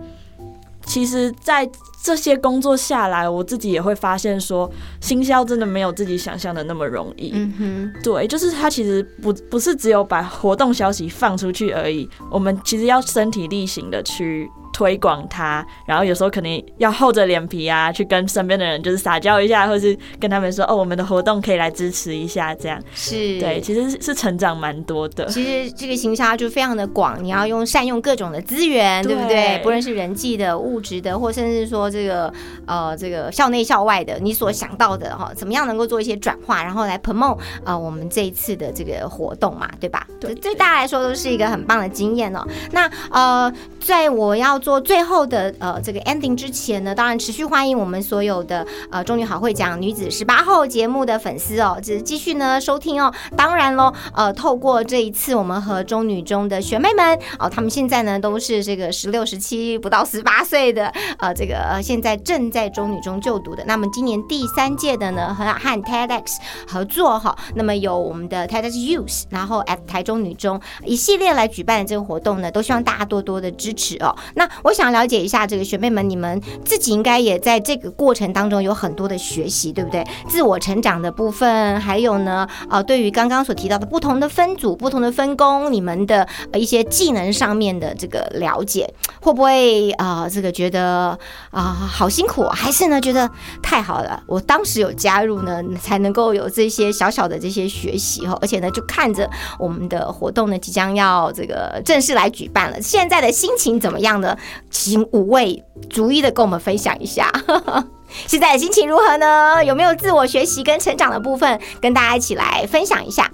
[0.86, 1.70] 其实，在
[2.04, 4.70] 这些工作下来，我自己也会发现说，
[5.02, 7.32] 新销真的没有自己想象的那么容易。
[7.34, 22.78] 嗯哼，对，就是它其实不不是只有把活动消息放出去而已，我们其实要身体力行的去推广它，然后有时候可能要厚着脸皮啊，去跟身边的人就是撒娇一下，或是跟他们说哦，我们的活动可以来支持一下，这样。
[22.94, 25.26] 是，对，其实是是成长蛮多的。
[25.28, 29.60] 其实这个行销就非常的广，你要用善用各种的资源，对不对对？
[29.64, 32.34] 不论是人际的、物质的，或甚至说这个
[32.66, 40.06] 呃这个校内校外的，你所想到的哈，怎么样能够做一些转化，然后来 promote 呃我们这一次的这个活动嘛，对吧？
[40.20, 42.46] 对这对大家来说都是一个很棒的经验哦。
[42.72, 53.14] 那呃，在我要做最后的呃这个 ending 之前呢，当然持续欢迎我们所有的呃中女好会讲女子十八后节目的粉丝哦，只继续呢收听哦。
[53.38, 63.64] 当然喽，呃，透过这一次我们和中女中的学妹们哦，她们现在呢都是这个十六、十七不到十八岁的呃这个呃现在正在中女中就读的。
[63.68, 74.16] 那么今年第三届的呢和和 TEDx 合作哈，那么有我们的 TEDx Youth，然后 at 台中女中一系列来举办的这个活动呢，都希望大家多多的支持哦。
[74.34, 80.06] 那我想了解一下这个学妹们，你们自己应该也在这个过程当中有很多的学习，对不对？
[80.28, 88.92] 自我成长的部分，还有呢，呃，对于刚刚所提到的不同的分组、不同的分工，你们的一些技能上面的这个了解，
[89.22, 91.18] 会不会啊、这个觉得
[91.52, 93.30] 啊、好辛苦，还是呢觉得
[93.62, 94.22] 太好了？
[94.28, 104.38] 我当时有加入呢，才能够有这些小小的这些学习哈，而且呢，就看着我们的活动呢即将要这个正式来举办了，现在的心情怎么样呢？
[104.70, 107.32] 请五位逐一的跟我们分享一下。
[108.28, 109.64] 现在的心情如何呢？
[109.66, 113.30] 有没有自我学习跟成长的部分，跟大家一起来分享一下？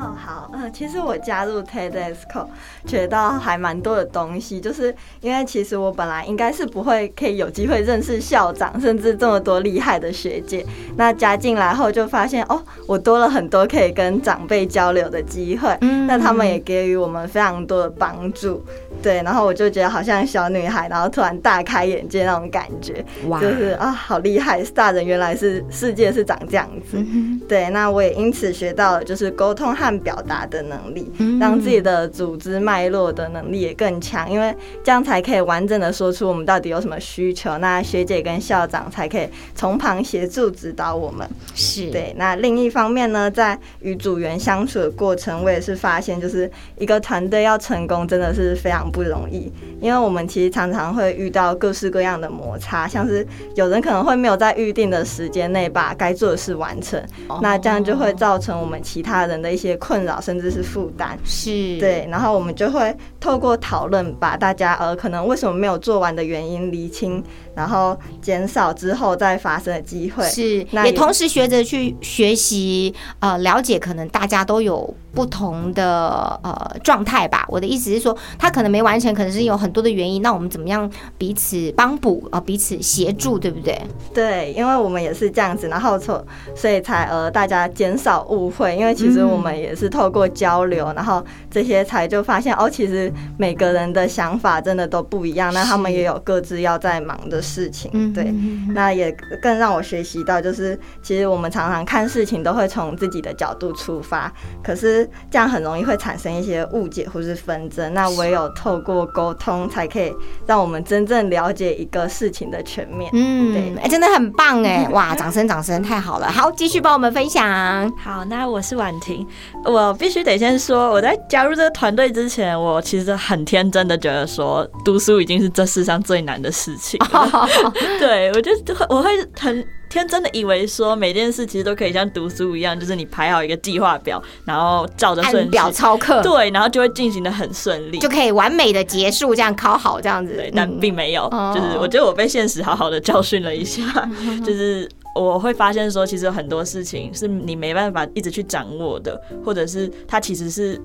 [0.00, 2.46] 哦，好，呃，其实我加入 TEDxCo
[2.86, 10.64] 学到还蛮多的东西，就是因为其实我本来应该是不会可以有机会认识校长，甚至这么多厉害的学姐。
[10.96, 15.76] 那加进来后就发现，哦，我多了很多可以跟长辈交流的机会。
[15.82, 18.64] 嗯，那他们也给予我们非常多的帮助。
[19.02, 23.04] 对，然后我就觉得好像小女孩，然后突然大开眼界那种感觉，
[23.40, 24.62] 就是啊，好厉害！
[24.74, 27.02] 大人原来是世界是长这样子。
[27.48, 37.56] 对，那我也因此学到了就是沟通和表达的能力，让自己的组织脉络的能力也更强，因为这样才可以完整的说出我们到底有什么需求。
[37.58, 41.26] 那学姐跟校长才可以从旁协助指导我们。
[41.54, 42.14] 是对。
[42.18, 48.80] 那另一方面呢，在与组员相处的过程，我也是发现，就是一个团队要成功，真的是非常。
[48.90, 53.24] 不容易，因为我们其实常常会遇到各式各样的摩擦，像是
[53.54, 57.00] 有人可能会没有在预定的时间内把该做的事完成，
[57.40, 61.18] 那这样就会造成我们其他人的一些困扰，甚至是负担。
[61.24, 61.50] 是
[61.80, 67.20] 对，然后我们就会透过讨论，把大家呃可能为什么没有做完的原因厘清。
[67.60, 77.44] 然后减少之后再发生的机会是，那也同时学着去学习，呃，了解可能大家都有不同的呃状态吧。
[77.48, 80.22] 我的意思是说，他可能没完成，可能是有很多的原因。
[80.22, 83.78] 那我们怎么样彼此帮补啊，彼此协助，对不对？
[84.14, 86.24] 对，因为我们也是这样子，然后从
[86.56, 88.74] 所以才呃大家减少误会。
[88.74, 95.52] 因为其实我们也是透过交流，然后这些才就发现哦，其实每个人的想法真的都不一样。
[95.52, 97.38] 那他们也有各自要在忙的。
[97.49, 98.32] 事情对，
[98.74, 99.10] 那也
[99.42, 104.32] 更让我学习到，就是其实我们常常看事情都会从自己的角度出发，
[104.62, 107.92] 可是这样很容易会产生一些误解或是纷争。
[107.92, 110.12] 那唯有透过沟通，才可以
[110.46, 113.10] 让我们真正了解一个事情的全面。
[113.14, 116.30] 嗯，对，哎，真的很棒哎，哇，掌声掌声，太好了。
[116.30, 117.90] 好，继续帮我们分享。
[117.96, 119.26] 好，那我是婉婷，
[119.64, 127.00] 我必须得先说，我在加入这个团队之前，我其实很天真的觉得说，读书已经是这世上最难的事情。
[127.98, 128.50] 对，我就
[128.88, 140.34] 我会很天真的以为说每件事其实都可以像读书一样，就是你排好一个计划表，然后照着顺表操课，对，然后就会进行的很顺利，就可以完美的结束，这样考好这样子。
[140.34, 143.82] 对但并没有，就是我觉得我被现实好好的教训了一下，
[144.46, 150.80] 就是我会发现说，其实有很多事情是你没办法一直去掌握的，或者是它其实是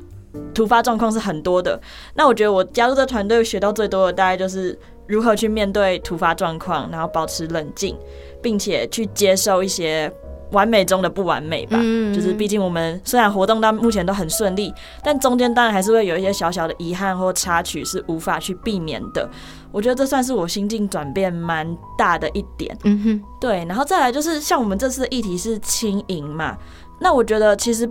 [0.54, 1.80] 突发状况是很多的。
[2.16, 4.78] 那我觉得我加入这团队学到最多的，大概就是。
[5.08, 7.96] 如何去面对突发状况，然后保持冷静，
[8.42, 10.12] 并且去接受一些
[10.52, 11.78] 完美中的不完美吧。
[11.82, 19.30] 嗯，就是毕竟我们虽然活动到目前都很顺利，但中间当然还是会有一些小小的遗憾或插曲是无法去避免的。
[19.72, 22.78] 我觉得这算是我心境转变蛮大的一点。
[22.84, 23.66] 嗯哼，对。
[23.66, 26.58] 然后再来就是像我们这次的议题是轻盈嘛，
[27.00, 27.90] 那我觉得其实。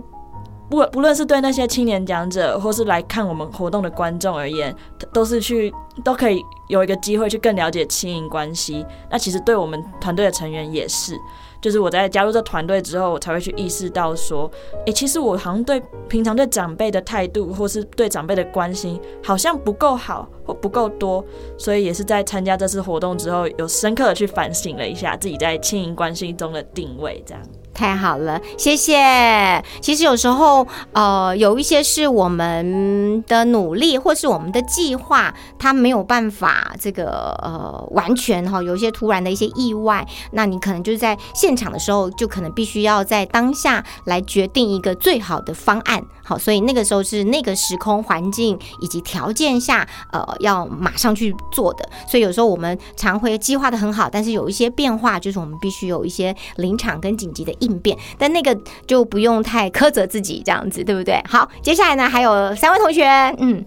[0.69, 4.75] 不不论是对那些青年讲者，或是来看我们活动的观众而言，
[5.13, 8.85] 都是去都可以有一个机会去更了解亲营关系。
[9.09, 11.15] 那其实对我们团队的成员也是，
[11.61, 14.49] 就是我在加入这团队之后，我才会去意识到说，
[14.87, 21.23] 诶，其实我好像对平常对长辈的态度，或是对长辈的关心，好像不够好或不够多。
[21.57, 27.43] 所以也是在参加这次活动之后，有深刻的去反省了一下自己在亲营关系中的定位，这样。
[27.75, 29.61] 太好了，谢谢。
[29.81, 46.01] 其实有时候，呃，有一些是我们的努力，或是我们的计划，它没有办法这个呃完全哈，有一些突然的一些意外，那你可能就是在现场的时候，就可能必须要在当下来决定一个最好的方案。
[46.23, 51.87] 好，所以那个时候是那个时空环境以及条件下，呃，要马上去做的。
[52.09, 57.53] 所以有时候我们常会计划的很好，但是有一些变化，就是我们必须有一些临场跟紧急的。
[57.65, 58.57] 应变，但那个
[58.87, 61.21] 就不用太苛责自己，这样子对不对？
[61.27, 63.05] 好，接下来呢，还有三位同学，
[63.39, 63.65] 嗯。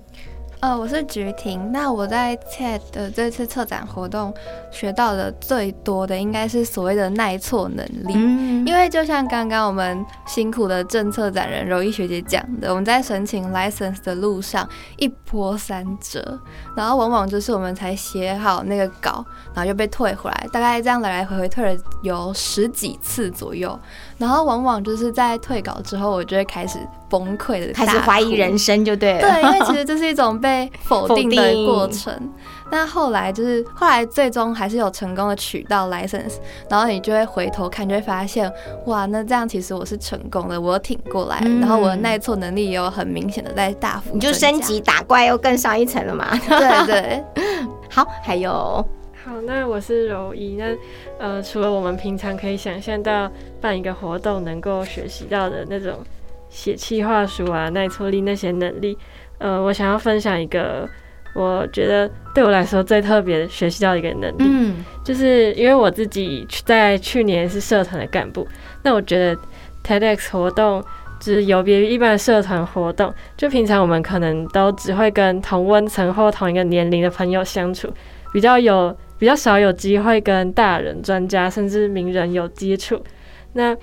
[0.60, 1.70] 呃，我是菊婷。
[1.70, 4.34] 那我在 TED 的这次策展活动
[4.72, 8.14] 学到的最多的，应该是所谓的耐挫能力。
[8.16, 16.36] 嗯，因为就像刚刚我们辛苦的政策展人柔一学姐讲的，我们在申请 license 的路上一波三折，
[16.76, 23.78] 然后往往就是我们才写好那个稿，然后又被退回来，大概这样来来回回退了有十几次左右。
[24.16, 29.20] 然后往往就是在退稿之后，我就会开始崩溃的，开始怀疑人生，就对了。
[29.20, 32.12] 对，因为其实这是一种被否定的过程。
[32.70, 36.34] 那后来就是后来最终还是有成功的取到 license，
[36.68, 38.52] 然后你就会回头看，就会发现
[38.84, 46.38] 哇，那这样其实我是成功的，我挺过来，然后我的耐挫能力也有很明显的在大幅，你就升级打怪又更上一层了嘛。
[46.46, 47.24] 对对，
[47.88, 48.86] 好，还有。
[49.24, 50.56] 好，那我是柔一。
[50.56, 50.64] 那
[51.18, 53.30] 呃，除了我们平常可以想象到
[53.62, 55.94] 办一个活动能够学习到的那种
[56.48, 58.96] 写企划书啊、耐挫力那些能力。
[59.38, 60.88] 呃，我想要分享一个，
[61.34, 68.46] 我觉得对我来说最特别学习到一个能力，嗯，就是因为我自己在去年是社团的干部，
[68.82, 69.40] 那我觉得
[69.84, 70.82] TEDx 活动
[71.20, 77.88] 就是有别于一般的社团活动，就平常我们可能都只会跟同温层或同一个年龄的朋友相处，
[78.32, 83.00] 比较有比较少有机会跟大人、专家甚至名人有接触。
[83.52, 83.76] 那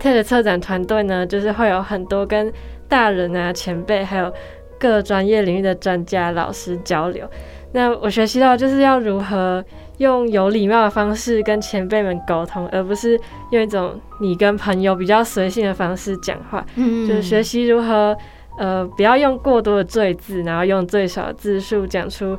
[0.00, 2.52] TED 策展团队呢，就是会有很多跟
[2.88, 4.32] 大人啊、前辈还有
[4.78, 7.28] 各专业领域的专家、老师交流。
[7.74, 9.64] 那我学习到就是要如何
[9.96, 13.18] 用有礼貌的方式跟前辈们沟通，而不是
[13.50, 16.62] 用一种你跟朋友比较随性的方式讲话。
[16.76, 18.14] 嗯就是学习如何
[18.58, 22.36] 呃不要用过多的赘字，然后用最少的字数讲出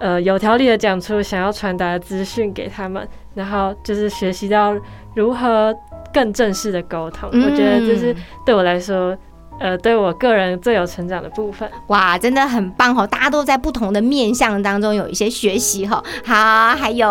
[0.00, 4.74] 呃有条理的讲出想要传达的资讯给他们，然后就是学习到
[5.14, 5.76] 如何
[6.12, 7.28] 更正式的沟通。
[7.30, 9.16] 我觉得这是对我来说。
[9.60, 13.06] 呃，对我个人最有成长的部分，哇，真的很棒哦！
[13.06, 16.02] 大家都在不同的面向当中有一些学习哈。
[16.24, 17.06] 好，还有，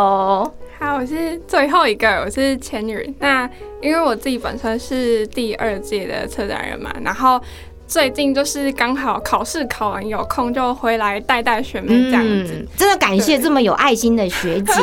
[0.77, 3.15] 好，我是最后一个，我是千女。
[3.19, 3.49] 那
[3.79, 7.39] 因为我自己本身是第二届的策展人嘛，然后
[7.91, 12.53] 最近就是刚好考试考完有空就回来带带学妹这样子。
[12.53, 14.73] 嗯真的感谢这么有爱心的学姐。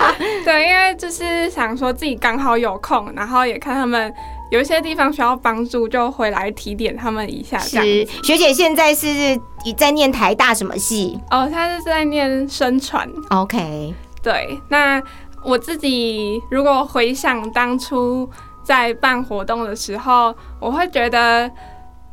[0.44, 4.12] 对，因为就是想说自己刚好有空，然后也看他们
[4.50, 8.04] 有一些地方需要帮助，就回来提点他们一下是。
[8.22, 9.08] 学姐现在是
[9.74, 13.08] 在念台大什么系哦，她是在念生传。
[13.30, 15.02] ？OK，对，那
[15.42, 18.28] 我自己如果回想当初
[18.62, 21.50] 在办活动的时候，我会觉得，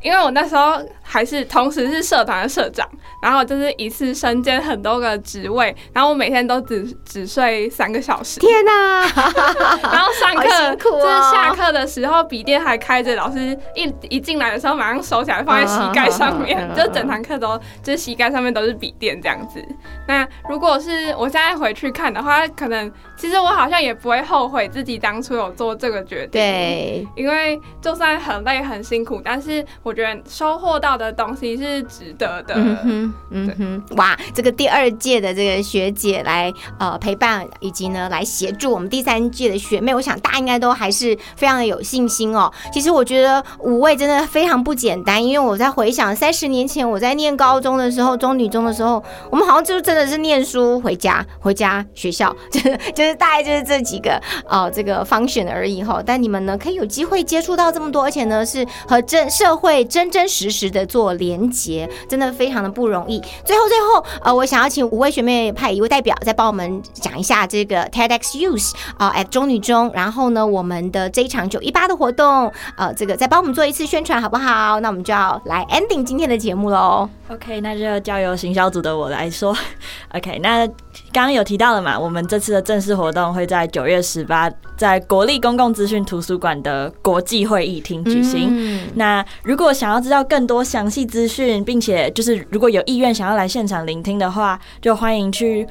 [0.06, 2.88] 因为我那时候还是同时是社团的社长，
[3.20, 8.39] 然后就是一次身兼很多个职位，然后我每天都只只睡三个小时。
[8.39, 8.99] 天哪、
[9.82, 19.60] 然后上好课、就是下课的时候，笔电还开着，老师一一进来的时候马上收起来放在膝盖上面，就整堂课都就是膝盖上面都是笔电这样子。
[20.08, 26.30] 那如果是我现在回去看的话，可能其实我好像也不会后悔自己当初有做这个决定。。
[26.34, 32.53] 对，因为就算很累很辛苦，但是我觉得收获到的东西是值得的。
[32.55, 42.51] 嗯哼，嗯哼，哇，这个第二届的这个学姐来呃陪伴，以及呢来协助我们第三届的学妹，我想大家应该都还是非常的有信心哦。
[42.71, 56.01] 其实我觉得五位真的非常不简单，因为我在回想三十年前我在念高中的时候，中女中的时候，我们好像就真的是念书回家，回家学校， 就是就是大概就是这几个呃这个 function 而已哈。
[56.05, 63.19] 但你们呢可以有机会接触到这么多，而且呢是和真社会真真实实的做连结，真的非常的不容易。
[63.43, 74.80] 最后最后呃，我想要请五位学妹派一位代表再帮我们讲一下这个 TEDx Youth 啊、at 中女中，然后呢我们的这一场九一八的活动，呃这个再帮我们做一次宣传好不好？
[74.80, 77.09] 那我们就要来 ending 今天的节目喽。
[77.30, 79.55] OK，那就交由行销组的我来说。
[80.13, 80.67] OK，那
[81.16, 88.49] 刚刚有提到了嘛，我们这次的正式活动会在九月十八在国立公共资讯图书馆的国际会议厅举行。
[88.51, 95.66] 嗯那如果想要知道更多详细资讯，并且就是如果有意愿想要来现场聆听的话，就欢迎去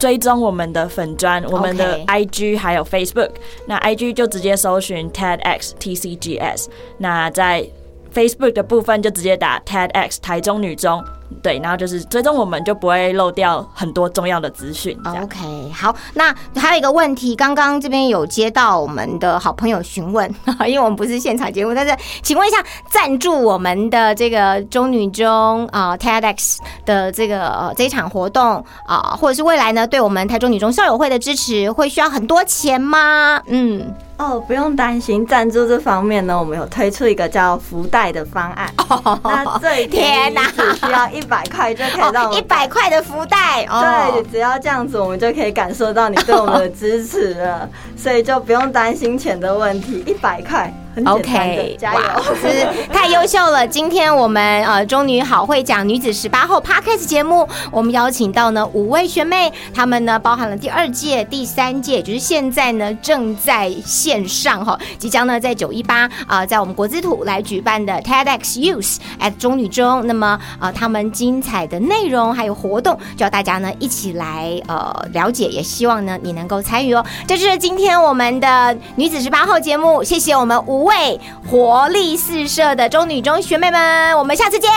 [0.00, 3.30] 追踪我们的粉砖、我们的 IG 还有 Facebook。
[3.68, 7.64] 那 IG 就直接搜寻 TEDx TCGS，那在
[8.12, 11.04] Facebook 的部分就直接打 TEDx 台中女中。
[11.42, 14.98] 对，然后就是追踪我们，就不会漏掉很多重要的资讯。
[15.04, 20.28] OK，好，那还有一个问题，刚刚这边有接到我们的好朋友询问，
[20.66, 33.40] 因为我们不是现场节目，但是请问一下，赞助我们的这个中女中啊、TEDx 的这个、呃、这一场活动啊、或者是未来呢，对我们台中女中校友会的支持，会需要很多钱吗？
[33.46, 38.68] 嗯，哦，不用担心，赞助这方面呢，我们有推出一个叫福袋的方案。
[39.22, 40.42] 那最便宜天哪。
[40.50, 43.80] 只需要一百块就可以让我 哦，们一百块的福袋哦。
[44.12, 52.00] 对，，只要这样子，我们就可以感受到你对我们的支持了，所以就不用担心钱的问题，一百块很简单的 OK，加油！
[52.00, 53.66] 哇，是太优秀了！
[53.66, 77.04] 今天我们呃中女好会讲女子十八后 Podcast 节目，我们邀请到呢五位学妹，她们呢包含了第二届、第三届，也就是现在呢正在线上哈，即将呢在九一八啊，在我们国资土来举办的 TEDx Youth at 中女中，那么呃她们精彩的内容还有活动，就要大家呢一起来呃了解，也希望呢你能够参与哦。
[77.26, 84.70] 这就是今天我们的女子十八号节目，谢谢我们五位活力四射的中女中学妹们，我们下次见，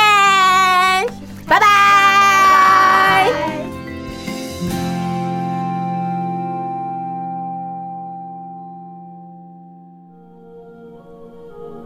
[1.47, 1.67] 拜拜。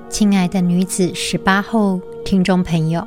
[0.10, 3.06] 亲爱的女子十八后听众朋友，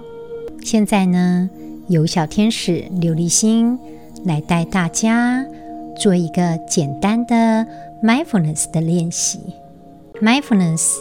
[0.62, 1.50] 现在呢，
[1.88, 3.78] 由小天使琉璃心
[4.24, 5.44] 来带大家
[5.98, 7.66] 做一个简单的
[8.02, 9.40] mindfulness 的练习。
[10.20, 10.96] mindfulness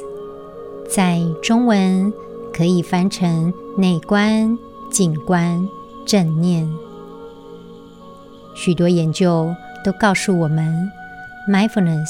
[0.87, 2.11] 在中文
[2.53, 4.57] 可以翻成内观、
[4.89, 5.67] 静观、
[6.05, 6.67] 正念。
[8.55, 10.89] 许多研究都告诉我们
[11.49, 12.07] ，mindfulness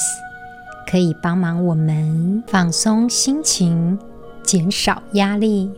[0.89, 3.97] 可以帮忙我们放松心情，
[4.43, 5.71] 减少压力。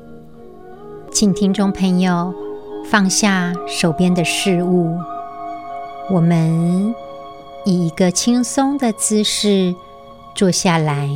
[1.12, 2.34] 请听众朋友
[2.92, 4.96] 放下手边的事物，
[6.12, 6.94] 我们
[7.66, 9.74] 以一个轻松的姿势
[10.36, 11.10] 坐下来，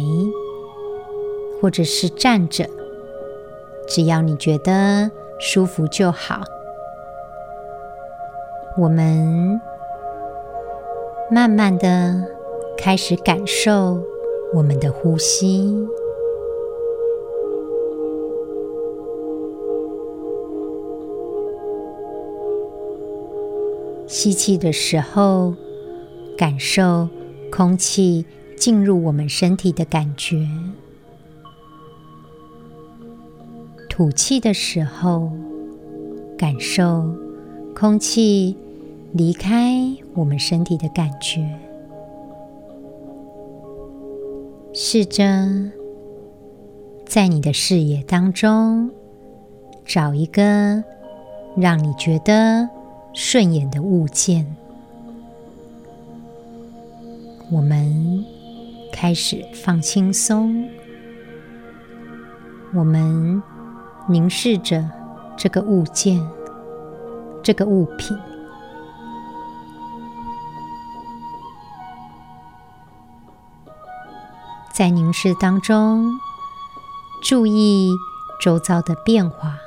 [1.64, 2.68] 或者是站着，
[3.88, 5.10] 只要你觉得
[5.40, 6.42] 舒服就好。
[8.78, 9.62] 我们
[11.32, 12.22] 慢慢的
[12.78, 14.04] 开始感受
[14.54, 15.88] 我们的呼吸。
[24.06, 25.54] 吸气的时候，
[26.38, 27.08] 感受
[27.50, 28.26] 空气
[28.58, 30.46] 进入我们身体的感觉；
[33.96, 35.32] 吐气的时候，
[36.36, 37.14] 感受
[37.76, 38.58] 空气
[39.12, 41.48] 离开我们身体的感觉。
[44.74, 45.24] 试着
[47.06, 48.90] 在你的视野当中
[49.86, 50.84] 找一个
[51.56, 52.68] 让你觉得。
[53.14, 54.44] 顺眼的物件，
[57.52, 58.26] 我们
[58.92, 60.68] 开始放轻松。
[62.74, 63.40] 我们
[64.08, 64.84] 凝视着
[65.38, 66.30] 这个物件，
[67.42, 68.18] 这个物品，
[74.74, 76.20] 在凝视当中，
[77.22, 77.92] 注意
[78.42, 79.58] 周遭的变化。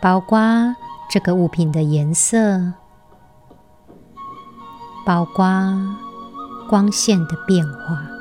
[0.00, 0.38] 包括
[1.10, 2.74] 这个物品的颜色，
[5.04, 5.44] 包括
[6.68, 8.17] 光线的变化。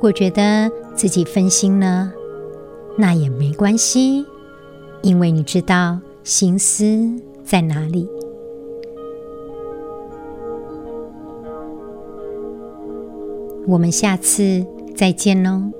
[0.00, 2.10] 如果觉得自己分心了，
[2.96, 4.24] 那也没关系，
[5.02, 7.06] 因为你知道心思
[7.44, 8.08] 在哪里。
[13.66, 14.64] 我们下次
[14.96, 15.79] 再见喽。